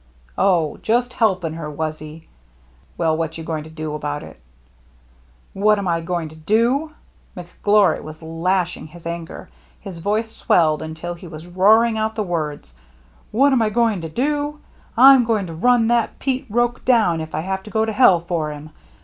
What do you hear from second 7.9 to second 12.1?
was lashing his anger. His voice swelled until he was roaring